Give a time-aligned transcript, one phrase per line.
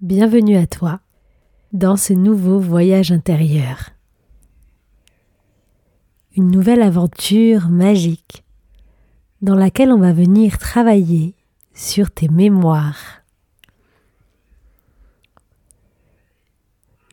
[0.00, 1.00] Bienvenue à toi
[1.72, 3.90] dans ce nouveau voyage intérieur.
[6.36, 8.44] Une nouvelle aventure magique
[9.42, 11.34] dans laquelle on va venir travailler
[11.74, 13.24] sur tes mémoires.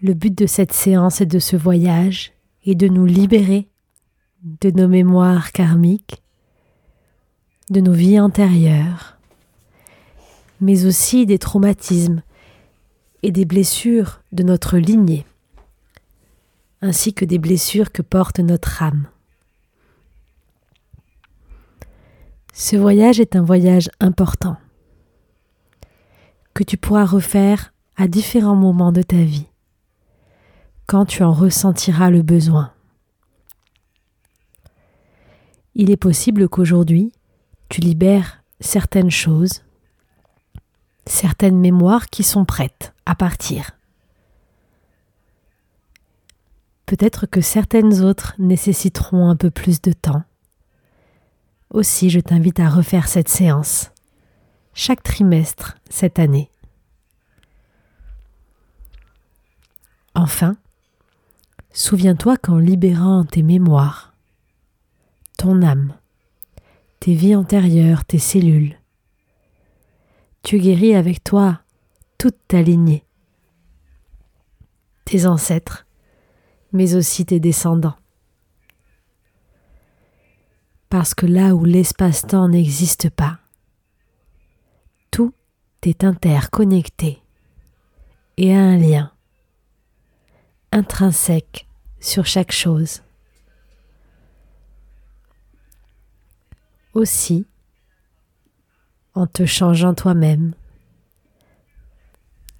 [0.03, 2.33] Le but de cette séance et de ce voyage
[2.67, 3.67] est de nous libérer
[4.43, 6.21] de nos mémoires karmiques,
[7.71, 9.17] de nos vies antérieures,
[10.61, 12.21] mais aussi des traumatismes
[13.25, 15.25] et des blessures de notre lignée,
[16.83, 19.07] ainsi que des blessures que porte notre âme.
[22.53, 24.57] Ce voyage est un voyage important
[26.53, 29.47] que tu pourras refaire à différents moments de ta vie,
[30.85, 32.73] quand tu en ressentiras le besoin.
[35.73, 37.11] Il est possible qu'aujourd'hui,
[37.69, 39.64] tu libères certaines choses,
[41.07, 43.71] certaines mémoires qui sont prêtes à partir.
[46.85, 50.23] Peut-être que certaines autres nécessiteront un peu plus de temps.
[51.71, 53.91] Aussi, je t'invite à refaire cette séance
[54.73, 56.51] chaque trimestre cette année.
[60.13, 60.57] Enfin,
[61.73, 64.13] souviens-toi qu'en libérant tes mémoires,
[65.37, 65.93] ton âme,
[66.99, 68.77] tes vies antérieures, tes cellules,
[70.45, 71.59] tu guéris avec toi
[72.19, 73.03] toute ta lignée,
[75.03, 75.87] tes ancêtres,
[76.71, 77.97] mais aussi tes descendants.
[80.89, 83.39] Parce que là où l'espace-temps n'existe pas,
[85.09, 85.33] tout
[85.81, 87.23] est interconnecté
[88.37, 89.11] et a un lien
[90.71, 91.67] intrinsèque
[91.99, 93.01] sur chaque chose.
[96.93, 97.47] Aussi,
[99.15, 100.53] en te changeant toi-même,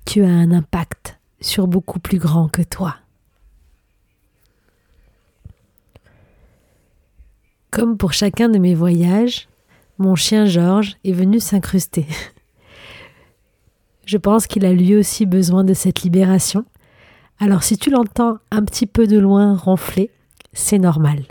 [0.06, 2.96] tu as un impact sur beaucoup plus grand que toi.
[7.72, 9.50] Comme pour chacun de mes voyages,
[9.98, 12.08] mon chien Georges est venu s'incruster.
[14.06, 16.64] Je pense qu'il a lui aussi besoin de cette libération.
[17.40, 20.10] Alors si tu l'entends un petit peu de loin ronfler,
[20.54, 21.24] c'est normal.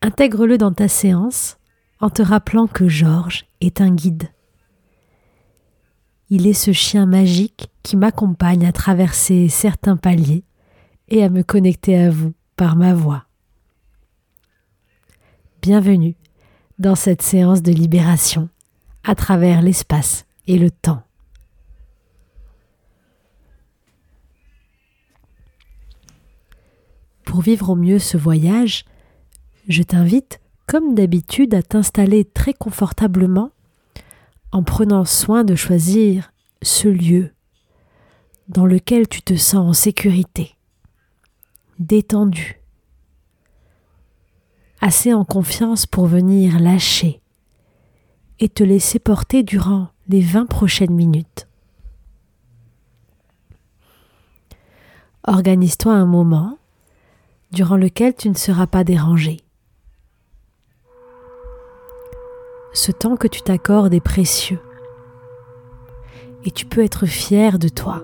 [0.00, 1.58] Intègre-le dans ta séance
[2.02, 4.28] en te rappelant que Georges est un guide.
[6.30, 10.44] Il est ce chien magique qui m'accompagne à traverser certains paliers
[11.08, 13.26] et à me connecter à vous par ma voix.
[15.62, 16.16] Bienvenue
[16.80, 18.48] dans cette séance de libération
[19.04, 21.04] à travers l'espace et le temps.
[27.24, 28.86] Pour vivre au mieux ce voyage,
[29.68, 33.50] je t'invite, comme d'habitude, à t'installer très confortablement
[34.52, 37.32] en prenant soin de choisir ce lieu
[38.48, 40.56] dans lequel tu te sens en sécurité,
[41.78, 42.60] détendu,
[44.80, 47.20] assez en confiance pour venir lâcher
[48.40, 51.46] et te laisser porter durant les 20 prochaines minutes.
[55.24, 56.58] Organise-toi un moment
[57.52, 59.41] durant lequel tu ne seras pas dérangé.
[62.74, 64.60] Ce temps que tu t'accordes est précieux
[66.44, 68.02] et tu peux être fier de toi,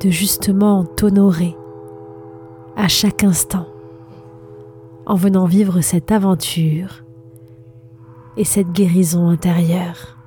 [0.00, 1.56] de justement t'honorer
[2.76, 3.66] à chaque instant
[5.06, 7.04] en venant vivre cette aventure
[8.36, 10.18] et cette guérison intérieure.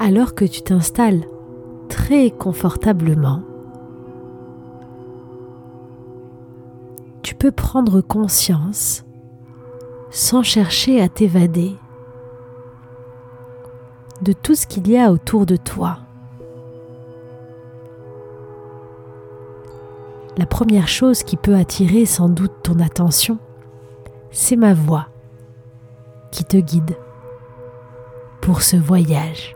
[0.00, 1.24] Alors que tu t'installes
[1.88, 3.42] très confortablement,
[7.28, 9.04] tu peux prendre conscience
[10.08, 11.76] sans chercher à t'évader
[14.22, 15.98] de tout ce qu'il y a autour de toi.
[20.38, 23.36] La première chose qui peut attirer sans doute ton attention,
[24.30, 25.08] c'est ma voix
[26.30, 26.96] qui te guide
[28.40, 29.54] pour ce voyage.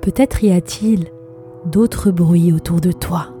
[0.00, 1.10] Peut-être y a-t-il
[1.66, 3.31] d'autres bruits autour de toi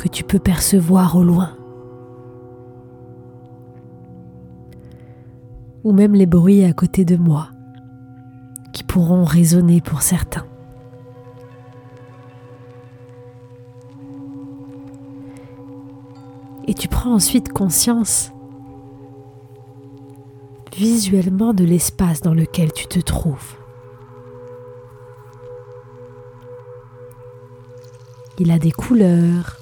[0.00, 1.50] que tu peux percevoir au loin.
[5.84, 7.50] Ou même les bruits à côté de moi
[8.72, 10.46] qui pourront résonner pour certains.
[16.66, 18.32] Et tu prends ensuite conscience
[20.74, 23.58] visuellement de l'espace dans lequel tu te trouves.
[28.38, 29.59] Il a des couleurs,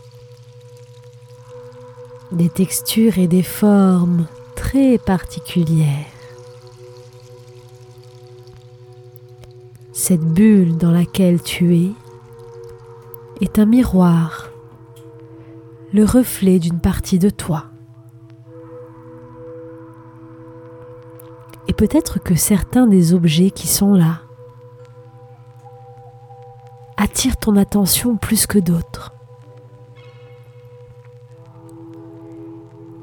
[2.33, 6.07] des textures et des formes très particulières.
[9.93, 11.91] Cette bulle dans laquelle tu es
[13.41, 14.51] est un miroir,
[15.93, 17.65] le reflet d'une partie de toi.
[21.67, 24.23] Et peut-être que certains des objets qui sont là
[26.97, 29.18] attirent ton attention plus que d'autres.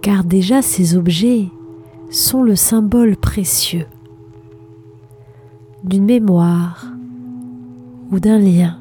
[0.05, 1.47] Car déjà ces objets
[2.11, 3.87] sont le symbole précieux
[5.83, 6.85] d'une mémoire
[8.11, 8.77] ou d'un lien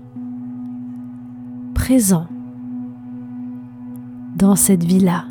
[1.75, 2.27] présent
[4.37, 5.25] dans cette vie-là.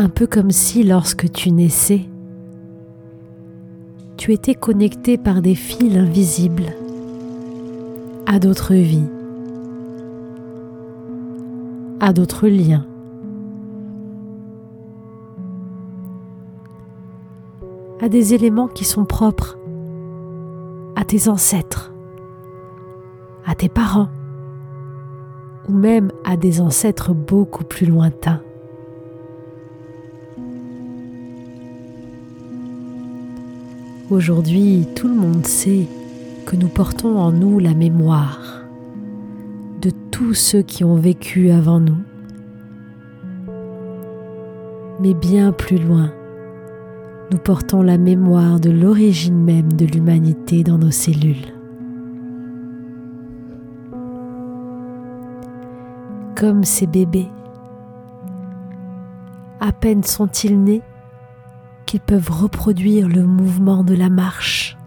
[0.00, 2.08] Un peu comme si lorsque tu naissais,
[4.16, 6.72] tu étais connecté par des fils invisibles
[8.26, 9.06] à d'autres vies,
[12.04, 12.86] à d'autres liens.
[18.02, 19.56] à des éléments qui sont propres
[20.94, 21.94] à tes ancêtres,
[23.46, 24.10] à tes parents,
[25.66, 28.42] ou même à des ancêtres beaucoup plus lointains.
[34.10, 35.86] Aujourd'hui, tout le monde sait
[36.44, 38.63] que nous portons en nous la mémoire
[39.84, 41.98] de tous ceux qui ont vécu avant nous.
[45.00, 46.10] Mais bien plus loin,
[47.30, 51.52] nous portons la mémoire de l'origine même de l'humanité dans nos cellules.
[56.34, 57.28] Comme ces bébés,
[59.60, 60.82] à peine sont-ils nés
[61.84, 64.78] qu'ils peuvent reproduire le mouvement de la marche.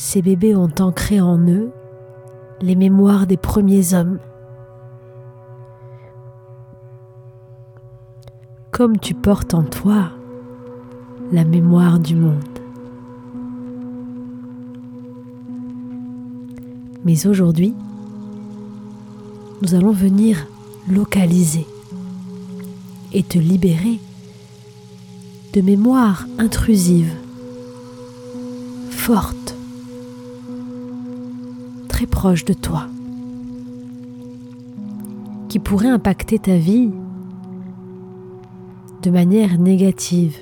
[0.00, 1.72] Ces bébés ont ancré en eux
[2.60, 4.20] les mémoires des premiers hommes
[8.70, 10.10] comme tu portes en toi
[11.32, 12.60] la mémoire du monde.
[17.04, 17.74] Mais aujourd'hui,
[19.62, 20.46] nous allons venir
[20.88, 21.66] localiser
[23.12, 23.98] et te libérer
[25.54, 27.16] de mémoires intrusives,
[28.90, 29.47] fortes,
[31.98, 32.86] très proches de toi,
[35.48, 36.92] qui pourraient impacter ta vie
[39.02, 40.36] de manière négative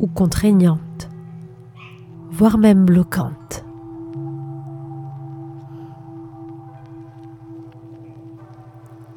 [0.00, 1.10] ou contraignante,
[2.30, 3.66] voire même bloquante.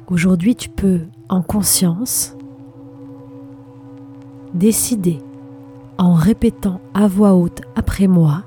[0.08, 2.36] Aujourd'hui, tu peux, en conscience,
[4.52, 5.18] décider,
[5.96, 8.42] en répétant à voix haute après moi,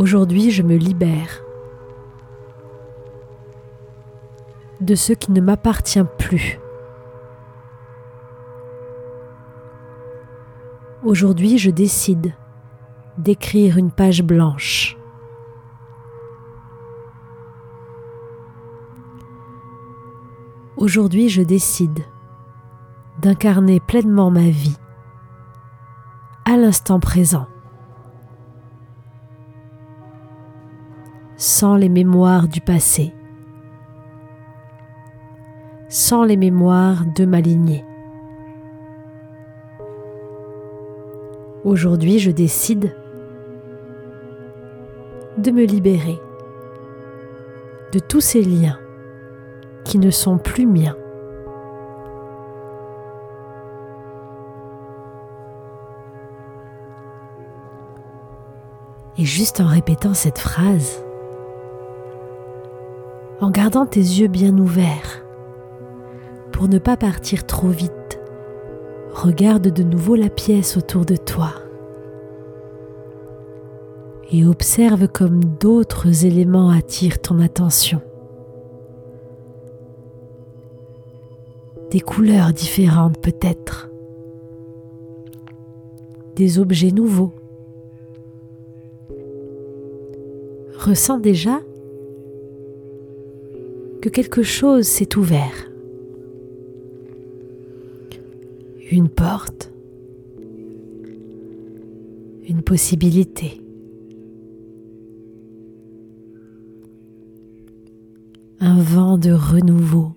[0.00, 1.42] Aujourd'hui, je me libère
[4.80, 6.58] de ce qui ne m'appartient plus.
[11.04, 12.32] Aujourd'hui, je décide
[13.18, 14.96] d'écrire une page blanche.
[20.78, 22.06] Aujourd'hui, je décide
[23.20, 24.78] d'incarner pleinement ma vie
[26.46, 27.46] à l'instant présent,
[31.40, 33.14] sans les mémoires du passé
[35.90, 37.84] sans les mémoires de ma lignée.
[41.64, 42.94] Aujourd'hui, je décide
[45.36, 46.18] de me libérer
[47.92, 48.78] de tous ces liens
[49.84, 50.96] qui ne sont plus miens.
[59.18, 61.02] Et juste en répétant cette phrase,
[63.40, 65.24] en gardant tes yeux bien ouverts,
[66.52, 68.20] pour ne pas partir trop vite,
[69.12, 71.52] regarde de nouveau la pièce autour de toi
[74.32, 78.00] et observe comme d'autres éléments attirent ton attention.
[81.90, 83.90] Des couleurs différentes peut-être,
[86.36, 87.32] des objets nouveaux.
[90.78, 91.58] Ressens déjà
[94.00, 95.70] que quelque chose s'est ouvert.
[98.90, 99.72] une porte,
[102.48, 103.60] une possibilité.
[108.58, 110.12] Un vent de renouveau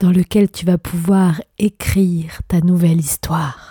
[0.00, 3.69] dans lequel tu vas pouvoir écrire ta nouvelle histoire.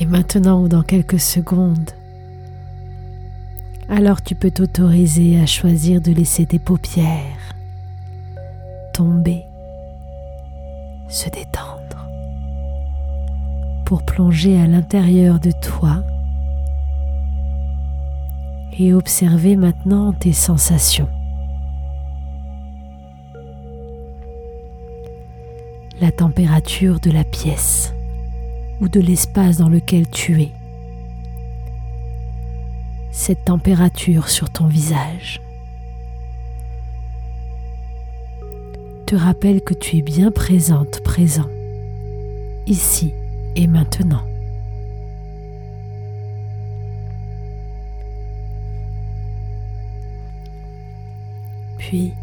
[0.00, 1.90] Et maintenant ou dans quelques secondes,
[3.90, 7.54] alors tu peux t'autoriser à choisir de laisser tes paupières
[8.94, 9.44] tomber,
[11.08, 12.06] se détendre,
[13.84, 16.02] pour plonger à l'intérieur de toi
[18.78, 21.08] et observer maintenant tes sensations.
[26.00, 27.92] La température de la pièce
[28.80, 30.52] ou de l'espace dans lequel tu es
[33.10, 35.40] cette température sur ton visage.
[39.06, 41.48] Te rappelle que tu es bien présente, présent,
[42.66, 43.12] ici
[43.56, 44.22] et maintenant.
[51.78, 52.14] Puis,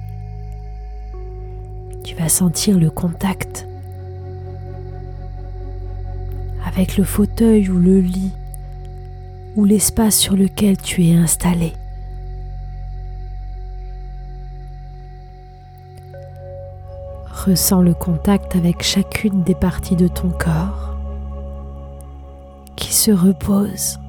[2.03, 3.66] tu vas sentir le contact
[6.77, 8.33] avec le fauteuil ou le lit
[9.55, 11.73] ou l'espace sur lequel tu es installé.
[17.31, 20.95] Ressens le contact avec chacune des parties de ton corps
[22.75, 23.99] qui se repose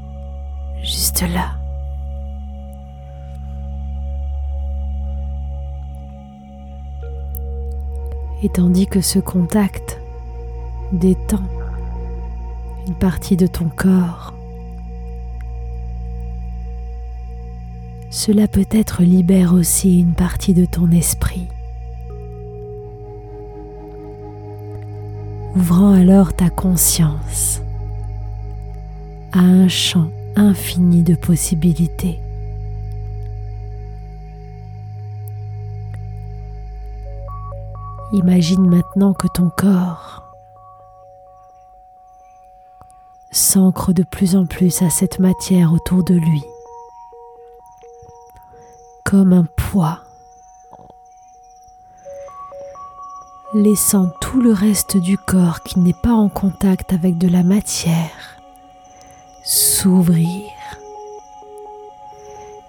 [0.83, 1.53] juste là.
[8.43, 10.03] Et tandis que ce contact
[10.93, 11.41] détend
[12.89, 14.33] une partie de ton corps,
[18.09, 21.49] cela peut-être libère aussi une partie de ton esprit.
[25.55, 27.61] Ouvrant alors ta conscience
[29.33, 32.19] à un champ infini de possibilités.
[38.15, 40.28] Imagine maintenant que ton corps
[43.39, 46.43] s'ancre de plus en plus à cette matière autour de lui
[49.05, 50.01] comme un poids,
[53.55, 58.39] laissant tout le reste du corps qui n'est pas en contact avec de la matière
[59.45, 60.45] s'ouvrir,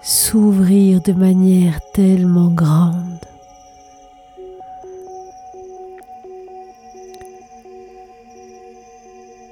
[0.00, 3.29] s'ouvrir de manière tellement grande.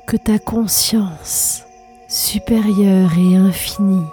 [0.09, 1.65] Que ta conscience
[2.09, 4.07] supérieure et infinie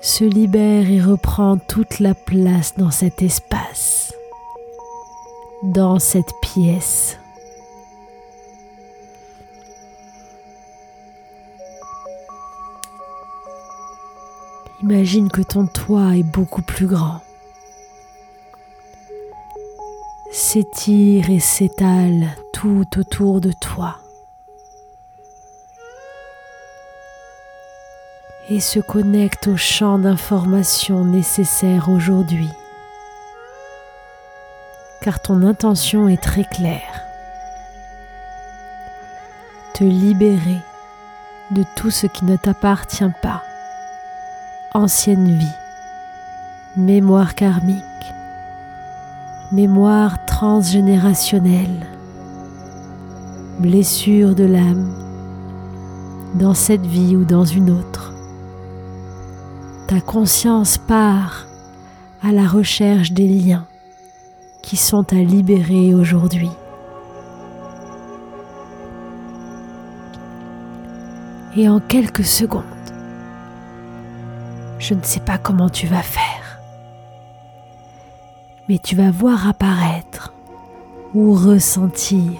[0.00, 4.14] se libère et reprend toute la place dans cet espace,
[5.62, 7.18] dans cette pièce.
[14.82, 17.20] Imagine que ton toit est beaucoup plus grand,
[20.32, 24.01] s'étire et s'étale tout autour de toi.
[28.54, 32.50] Et se connecte au champ d'information nécessaire aujourd'hui.
[35.00, 37.02] Car ton intention est très claire.
[39.72, 40.58] Te libérer
[41.52, 43.42] de tout ce qui ne t'appartient pas.
[44.74, 45.56] Ancienne vie,
[46.76, 47.82] mémoire karmique,
[49.50, 51.86] mémoire transgénérationnelle,
[53.60, 54.92] blessure de l'âme
[56.34, 58.11] dans cette vie ou dans une autre
[59.86, 61.46] ta conscience part
[62.22, 63.66] à la recherche des liens
[64.62, 66.50] qui sont à libérer aujourd'hui.
[71.56, 72.62] Et en quelques secondes,
[74.78, 76.60] je ne sais pas comment tu vas faire,
[78.68, 80.32] mais tu vas voir apparaître
[81.14, 82.32] ou ressentir,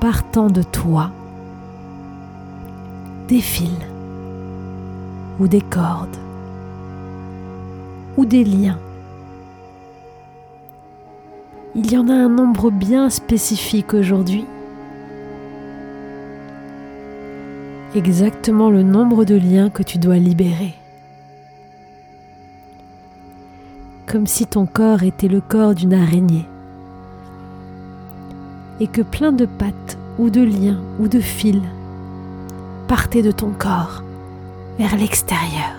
[0.00, 1.10] partant de toi,
[3.28, 3.87] des fils
[5.38, 6.16] ou des cordes
[8.18, 8.78] ou des liens.
[11.76, 14.44] Il y en a un nombre bien spécifique aujourd'hui.
[17.94, 20.74] Exactement le nombre de liens que tu dois libérer.
[24.06, 26.46] Comme si ton corps était le corps d'une araignée.
[28.80, 31.62] Et que plein de pattes ou de liens ou de fils
[32.88, 34.02] partaient de ton corps
[34.78, 35.74] vers l'extérieur.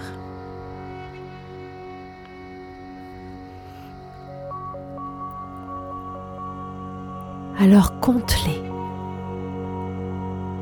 [7.59, 8.61] Alors compte-les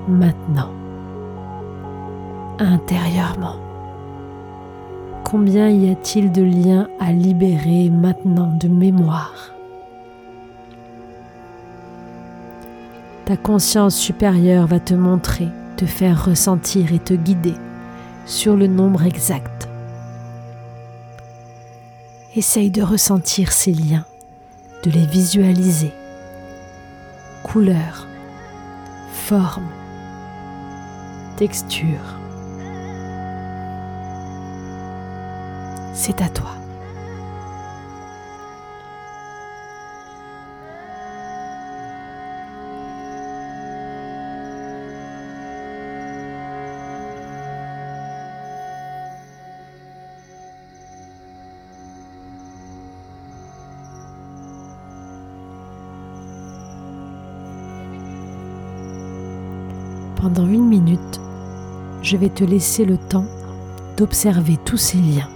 [0.07, 0.71] maintenant,
[2.59, 3.55] intérieurement.
[5.23, 9.53] Combien y a-t-il de liens à libérer maintenant de mémoire?
[13.25, 17.55] Ta conscience supérieure va te montrer, te faire ressentir et te guider
[18.27, 19.69] sur le nombre exact.
[22.35, 24.05] Essaye de ressentir ces liens,
[24.83, 25.93] de les visualiser.
[27.41, 28.05] Couleur,
[29.11, 29.69] forme,
[31.37, 32.19] texture.
[35.93, 36.51] C'est à toi.
[62.07, 63.25] Je vais te laisser le temps
[63.97, 65.27] d'observer tous ces liens,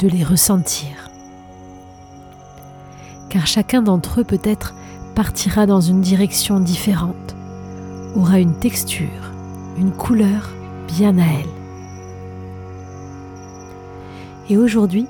[0.00, 1.08] de les ressentir.
[3.28, 4.74] Car chacun d'entre eux peut-être
[5.14, 7.36] partira dans une direction différente,
[8.16, 9.32] aura une texture,
[9.78, 10.50] une couleur
[10.88, 11.46] bien à elle.
[14.50, 15.06] Et aujourd'hui,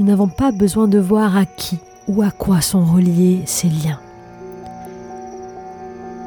[0.00, 1.78] nous n'avons pas besoin de voir à qui
[2.08, 4.00] ou à quoi sont reliés ces liens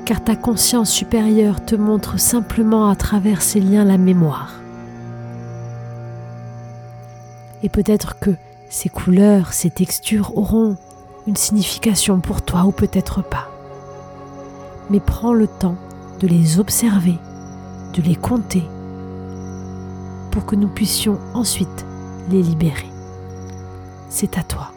[0.06, 4.54] car ta conscience supérieure te montre simplement à travers ces liens la mémoire.
[7.64, 8.36] Et peut-être que
[8.70, 10.78] ces couleurs, ces textures auront
[11.26, 13.50] une signification pour toi ou peut-être pas.
[14.92, 15.78] Mais prends le temps
[16.20, 17.18] de les observer,
[17.96, 18.64] de les compter,
[20.30, 21.86] pour que nous puissions ensuite
[22.30, 22.90] les libérer.
[24.10, 24.75] C'est à toi.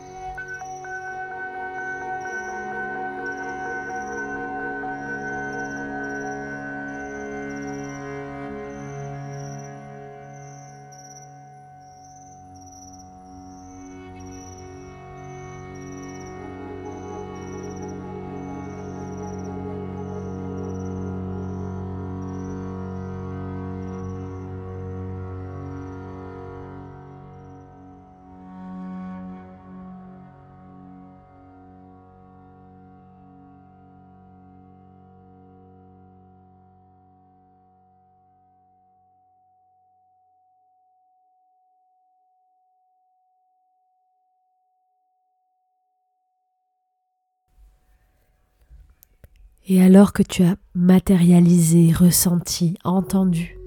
[49.70, 53.58] Et alors que tu as matérialisé, ressenti, entendu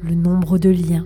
[0.00, 1.04] le nombre de liens,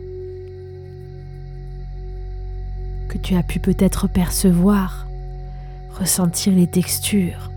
[3.09, 5.07] que tu as pu peut-être percevoir,
[5.98, 7.50] ressentir les textures,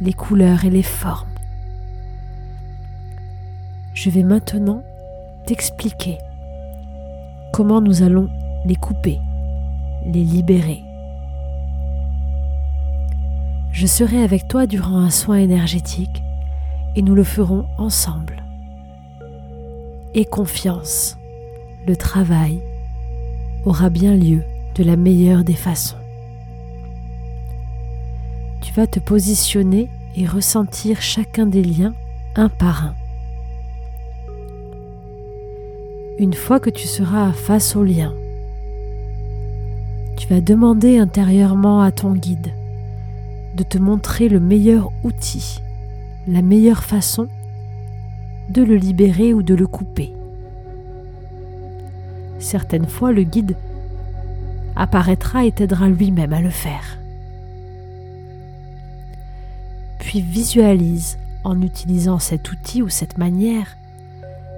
[0.00, 1.28] les couleurs et les formes,
[3.94, 4.82] je vais maintenant
[5.46, 6.18] t'expliquer
[7.52, 8.28] comment nous allons
[8.66, 9.20] les couper,
[10.06, 10.82] les libérer
[13.74, 16.22] je serai avec toi durant un soin énergétique
[16.94, 18.44] et nous le ferons ensemble.
[20.14, 21.18] Et confiance,
[21.84, 22.62] le travail
[23.64, 24.44] aura bien lieu
[24.76, 25.96] de la meilleure des façons.
[28.60, 31.94] Tu vas te positionner et ressentir chacun des liens
[32.36, 32.94] un par un.
[36.20, 38.14] Une fois que tu seras face au lien,
[40.16, 42.52] tu vas demander intérieurement à ton guide
[43.54, 45.60] de te montrer le meilleur outil,
[46.26, 47.28] la meilleure façon
[48.48, 50.12] de le libérer ou de le couper.
[52.38, 53.56] Certaines fois, le guide
[54.76, 56.98] apparaîtra et t'aidera lui-même à le faire.
[59.98, 63.76] Puis visualise en utilisant cet outil ou cette manière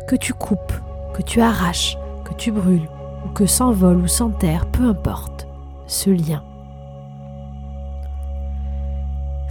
[0.09, 0.73] que tu coupes,
[1.15, 2.89] que tu arraches, que tu brûles,
[3.25, 5.47] ou que s'envole ou s'enterre, peu importe,
[5.87, 6.43] ce lien.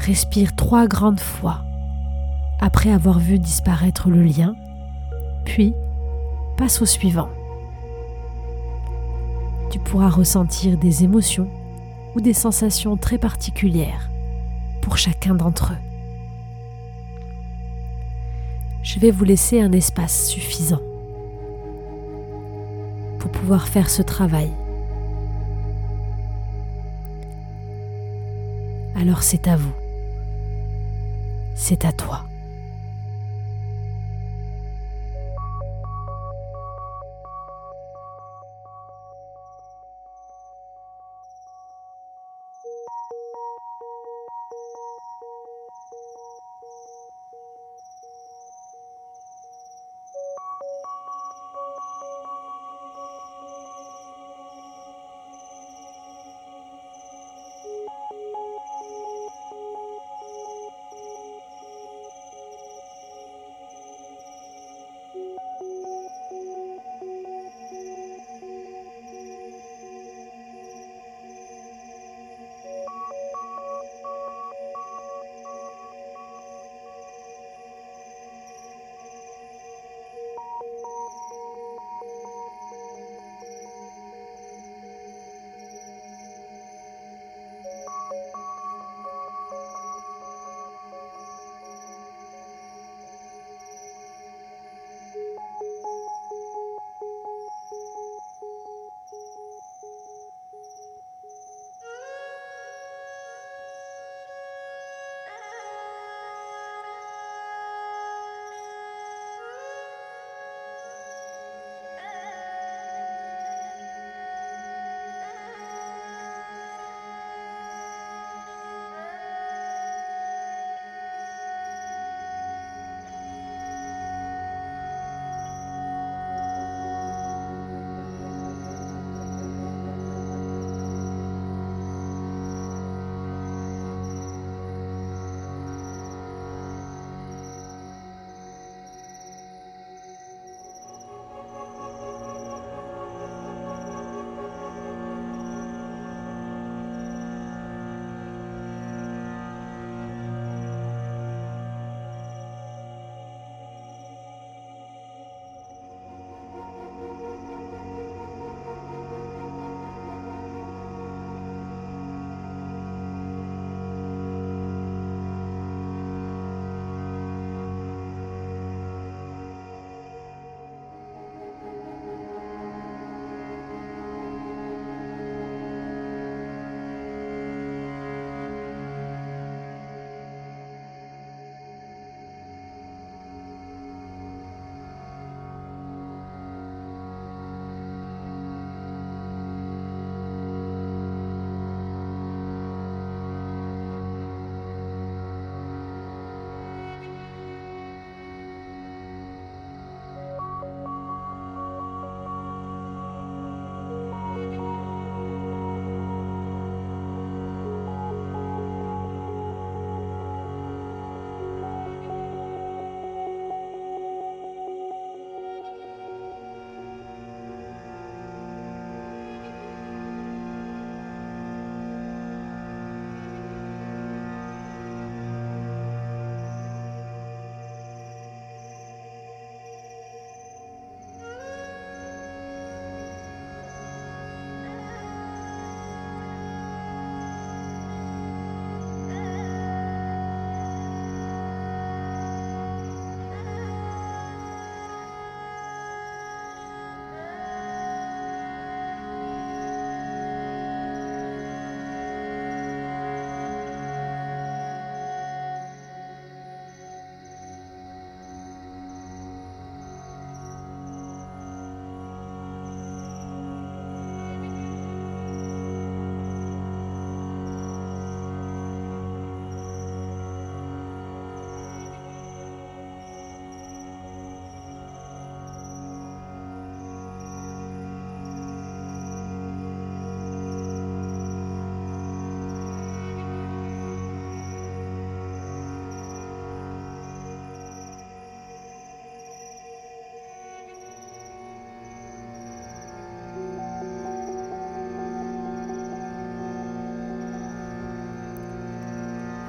[0.05, 1.61] Respire trois grandes fois
[2.59, 4.55] après avoir vu disparaître le lien,
[5.45, 5.73] puis
[6.57, 7.29] passe au suivant.
[9.71, 11.49] Tu pourras ressentir des émotions
[12.15, 14.11] ou des sensations très particulières
[14.83, 15.83] pour chacun d'entre eux.
[18.83, 20.81] Je vais vous laisser un espace suffisant
[23.17, 24.51] pour pouvoir faire ce travail.
[28.95, 29.73] Alors c'est à vous
[31.67, 32.34] c'est à toi.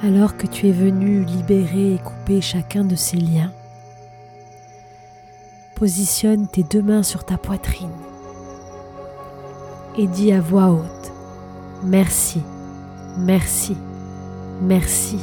[0.07, 3.51] Alors que tu es venu libérer et couper chacun de ces liens,
[5.75, 7.91] positionne tes deux mains sur ta poitrine
[9.99, 11.13] et dis à voix haute
[11.83, 12.41] Merci,
[13.19, 13.77] merci,
[14.63, 15.19] merci,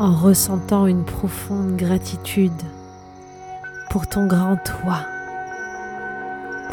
[0.00, 2.50] en ressentant une profonde gratitude
[3.90, 5.06] pour ton grand toi,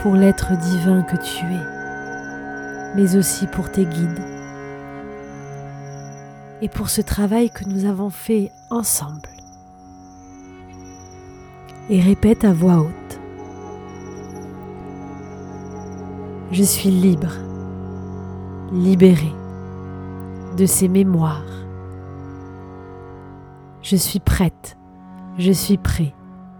[0.02, 4.39] pour l'être divin que tu es, mais aussi pour tes guides
[6.62, 9.30] et pour ce travail que nous avons fait ensemble.
[11.90, 13.20] Et répète à voix haute.
[16.52, 17.34] Je suis libre,
[18.72, 19.32] libéré
[20.58, 21.44] de ces mémoires.
[23.82, 24.78] Je suis prête,
[25.38, 26.14] je suis prêt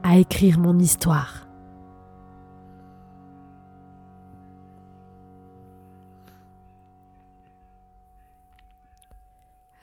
[0.04, 1.49] à écrire mon histoire.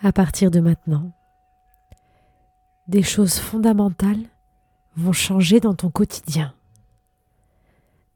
[0.02, 1.12] À partir de maintenant,
[2.86, 4.28] des choses fondamentales
[4.94, 6.54] vont changer dans ton quotidien.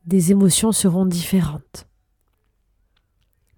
[0.05, 1.87] Des émotions seront différentes.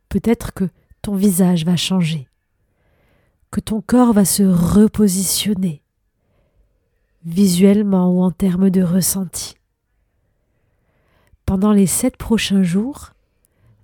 [0.08, 0.68] Peut-être que
[1.02, 2.28] ton visage va changer,
[3.50, 5.82] que ton corps va se repositionner,
[7.24, 9.56] visuellement ou en termes de ressenti.
[11.44, 13.14] Pendant les sept prochains jours,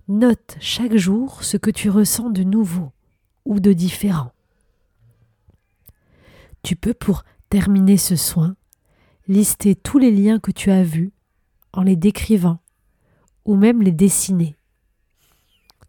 [0.07, 2.93] note chaque jour ce que tu ressens de nouveau
[3.49, 4.31] ou de différent.
[6.61, 8.55] Tu peux, pour terminer ce soin,
[9.27, 11.11] lister tous les liens que tu as vus
[11.73, 12.59] en les décrivant
[13.45, 14.55] ou même les dessiner.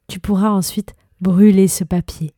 [0.08, 2.34] Tu pourras ensuite brûler ce papier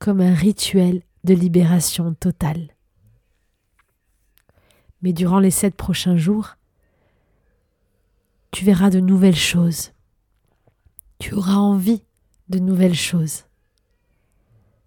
[0.00, 2.74] comme un rituel de libération totale.
[5.02, 6.56] Mais durant les sept prochains jours,
[8.50, 9.92] tu verras de nouvelles choses.
[11.18, 12.02] Tu auras envie
[12.48, 13.47] de nouvelles choses.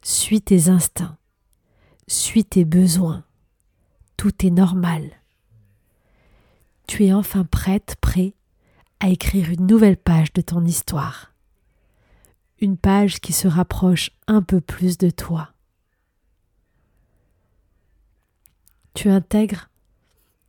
[0.04, 1.18] Suis tes instincts,
[2.08, 3.24] suis tes besoins.
[4.18, 5.12] Tout est normal.
[6.88, 8.34] Tu es enfin prête, prêt
[9.00, 11.34] à écrire une nouvelle page de ton histoire.
[12.60, 15.54] Une page qui se rapproche un peu plus de toi.
[18.96, 19.70] Tu intègres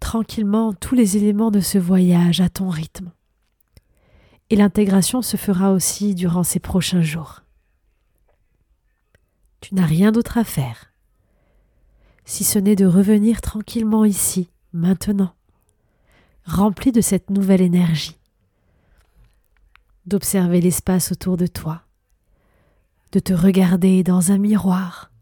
[0.00, 3.12] tranquillement tous les éléments de ce voyage à ton rythme.
[4.48, 7.41] Et l'intégration se fera aussi durant ces prochains jours.
[9.62, 10.92] Tu n'as rien d'autre à faire,
[12.24, 15.34] si ce n'est de revenir tranquillement ici, maintenant,
[16.44, 18.18] rempli de cette nouvelle énergie,
[20.04, 21.84] d'observer l'espace autour de toi,
[23.12, 25.12] de te regarder dans un miroir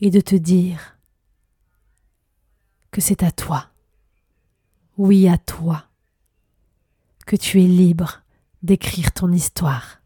[0.00, 0.98] et de te dire
[2.90, 3.68] que c'est à toi,
[4.96, 5.84] oui à toi,
[7.24, 8.22] que tu es libre
[8.64, 9.97] d'écrire ton histoire.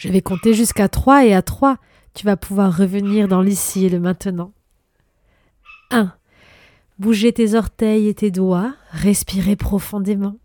[0.00, 1.76] Je vais compter jusqu'à 3 et à 3,
[2.14, 4.54] tu vas pouvoir revenir dans l'ici et le maintenant.
[5.90, 6.10] 1.
[6.98, 10.38] Bouger tes orteils et tes doigts, respirer profondément,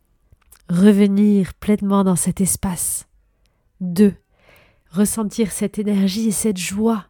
[0.68, 3.08] revenir pleinement dans cet espace.
[3.80, 4.14] 2.
[4.92, 7.06] Ressentir cette énergie et cette joie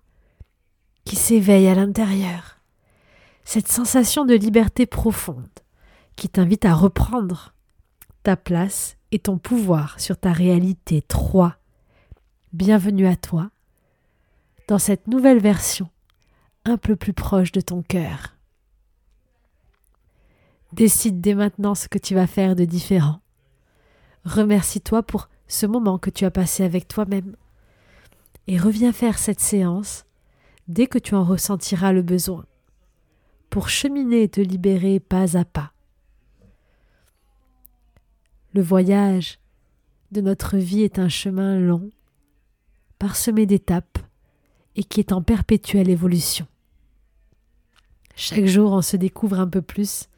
[1.03, 2.59] qui s'éveille à l'intérieur.
[3.43, 5.49] Cette sensation de liberté profonde
[6.15, 7.55] qui t'invite à reprendre
[8.21, 11.01] ta place et ton pouvoir sur ta réalité.
[11.01, 11.57] 3
[12.55, 13.51] bienvenue à toi
[14.69, 15.89] dans cette nouvelle version
[16.63, 18.37] un peu plus proche de ton cœur.
[20.71, 23.19] Décide dès maintenant ce que tu vas faire de différent.
[24.23, 27.35] Remercie-toi pour ce moment que tu as passé avec toi-même
[28.47, 30.05] et reviens faire cette séance
[30.69, 32.45] dès que tu en ressentiras le besoin
[33.49, 35.73] pour cheminer et te libérer pas à pas.
[38.53, 39.39] Le voyage
[40.13, 41.89] de notre vie est un chemin long
[42.99, 43.99] parsemé d'étapes
[44.75, 46.47] et qui est en perpétuelle évolution.
[48.15, 50.09] Chaque jour on se découvre un peu plus,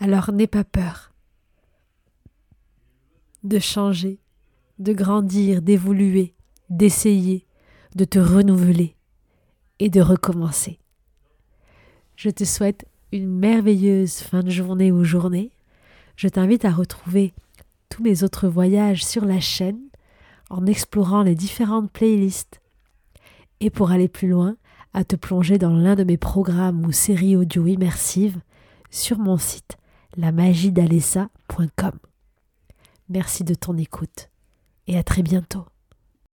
[0.00, 1.12] alors n'aie pas peur
[3.44, 4.20] de changer,
[4.78, 6.34] de grandir, d'évoluer,
[6.70, 7.46] d'essayer,
[7.94, 8.96] de te renouveler
[9.78, 10.78] et de recommencer.
[12.16, 15.50] Je te souhaite une merveilleuse fin de journée ou journée.
[16.16, 17.34] Je t'invite à retrouver
[17.88, 19.80] tous mes autres voyages sur la chaîne
[20.52, 22.60] en explorant les différentes playlists.
[23.60, 24.56] Et pour aller plus loin,
[24.92, 28.38] à te plonger dans l'un de mes programmes ou séries audio immersives
[28.90, 29.78] sur mon site
[30.16, 31.98] lamagiedalessa.com.
[33.08, 34.28] Merci de ton écoute
[34.86, 35.71] et à très bientôt.